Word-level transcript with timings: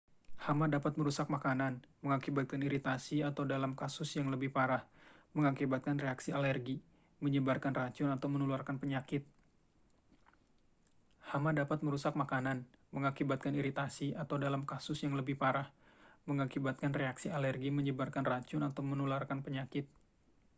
hama 0.49 0.65
dapat 0.75 0.93
merusak 0.99 1.27
makanan 1.35 1.73
mengakibatkan 2.03 2.57
iritasi 2.67 3.17
atau 3.29 3.43
dalam 3.53 3.71
kasus 3.81 4.09
yang 4.17 4.27
lebih 4.33 4.49
parah 4.57 4.81
mengakibatkan 5.37 5.93
reaksi 6.05 6.29
alergi 6.39 6.75
menyebarkan 7.23 7.69
racun 7.75 8.09
atau 8.09 8.25
menularkan 8.25 8.81
penyakit 8.81 9.21